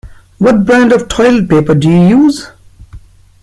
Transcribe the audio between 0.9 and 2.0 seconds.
of toilet paper do